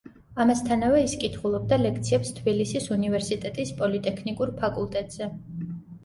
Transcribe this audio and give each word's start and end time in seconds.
ამასთანავე 0.43 1.01
ის 1.07 1.11
კითხულობდა 1.23 1.77
ლექციებს 1.81 2.31
თბილისის 2.37 2.87
უნივერსიტეტის 2.95 3.73
პოლიტექნიკურ 3.81 4.53
ფაკულტეტზე. 4.63 5.29